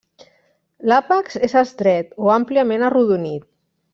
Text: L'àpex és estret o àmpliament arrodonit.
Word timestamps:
L'àpex 0.91 1.35
és 1.49 1.53
estret 1.61 2.17
o 2.25 2.33
àmpliament 2.39 2.87
arrodonit. 2.89 3.49